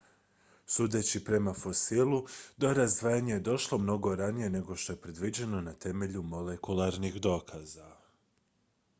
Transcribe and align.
sudeći 0.75 1.19
prema 1.25 1.51
fosilu 1.63 2.21
do 2.57 2.71
razdvajanja 2.73 3.33
je 3.33 3.39
došlo 3.49 3.77
mnogo 3.77 4.15
ranije 4.15 4.49
nego 4.49 4.75
što 4.75 4.93
je 4.93 5.01
predviđeno 5.01 5.61
na 5.67 5.73
temelju 5.73 6.23
molekularnih 6.23 7.21
dokaza 7.27 7.91